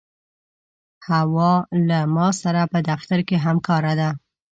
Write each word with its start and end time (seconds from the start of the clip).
حوا 1.07 1.53
له 1.89 1.99
ما 2.15 2.27
سره 2.41 2.61
په 2.71 2.79
دفتر 2.89 3.19
کې 3.27 3.37
همکاره 3.45 3.93
ده. 3.99 4.09